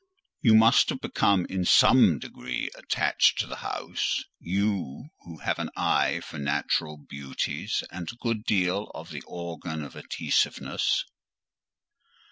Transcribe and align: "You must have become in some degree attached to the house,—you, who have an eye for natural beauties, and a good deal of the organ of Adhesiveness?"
"You 0.41 0.55
must 0.55 0.89
have 0.89 0.99
become 0.99 1.45
in 1.47 1.63
some 1.63 2.17
degree 2.17 2.71
attached 2.75 3.37
to 3.37 3.45
the 3.45 3.57
house,—you, 3.57 5.09
who 5.19 5.37
have 5.37 5.59
an 5.59 5.69
eye 5.77 6.21
for 6.21 6.39
natural 6.39 6.97
beauties, 6.97 7.83
and 7.91 8.11
a 8.11 8.15
good 8.15 8.43
deal 8.43 8.85
of 8.95 9.11
the 9.11 9.21
organ 9.27 9.83
of 9.83 9.95
Adhesiveness?" 9.95 11.05